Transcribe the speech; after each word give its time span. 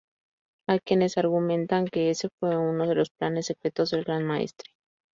Hay 0.67 0.79
quienes 0.79 1.19
argumentan 1.19 1.85
que 1.85 2.09
ese 2.09 2.29
fue 2.39 2.57
uno 2.57 2.87
de 2.87 2.95
los 2.95 3.11
planes 3.11 3.45
secretos 3.45 3.91
del 3.91 4.03
Gran 4.03 4.23
Maestre. 4.23 4.71